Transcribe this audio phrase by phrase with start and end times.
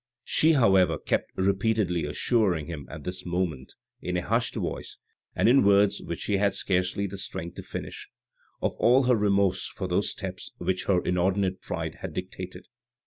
[0.23, 4.97] She, however, kept repeatedly assuring him at this moment, in a hushed voice,
[5.35, 8.09] and in words which she had scarcely the strength to finish,
[8.63, 12.65] of all her remorse for those steps which her inordinate pride had dictated.